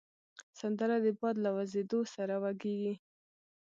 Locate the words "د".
1.05-1.07